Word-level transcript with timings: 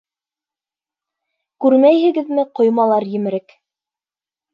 Күрмәйһегеҙме, 1.65 2.45
ҡоймалар 2.61 3.07
емерек... 3.13 3.55